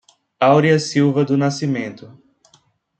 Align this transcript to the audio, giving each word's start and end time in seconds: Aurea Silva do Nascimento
Aurea 0.39 0.79
Silva 0.79 1.23
do 1.23 1.37
Nascimento 1.37 2.19